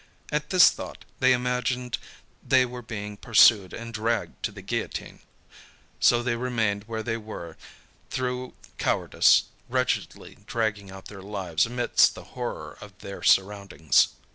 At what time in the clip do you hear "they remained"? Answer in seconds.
6.23-6.85